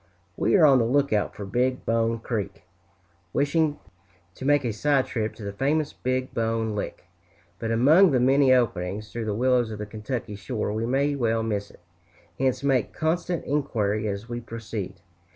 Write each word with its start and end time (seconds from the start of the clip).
We 0.35 0.55
are 0.55 0.65
on 0.65 0.79
the 0.79 0.85
lookout 0.85 1.35
for 1.35 1.45
Big 1.45 1.85
Bone 1.85 2.17
Creek, 2.17 2.63
wishing 3.33 3.77
to 4.33 4.45
make 4.45 4.65
a 4.65 4.73
side 4.73 5.05
trip 5.05 5.35
to 5.35 5.43
the 5.43 5.53
famous 5.53 5.93
Big 5.93 6.33
Bone 6.33 6.75
Lick, 6.75 7.03
but 7.59 7.69
among 7.69 8.09
the 8.09 8.19
many 8.19 8.51
openings 8.51 9.11
through 9.11 9.25
the 9.25 9.35
willows 9.35 9.69
of 9.69 9.77
the 9.77 9.85
Kentucky 9.85 10.35
shore 10.35 10.73
we 10.73 10.87
may 10.87 11.13
well 11.13 11.43
miss 11.43 11.69
it, 11.69 11.81
hence 12.39 12.63
make 12.63 12.93
constant 12.93 13.45
inquiry 13.45 14.07
as 14.07 14.27
we 14.27 14.41
proceed. 14.41 15.01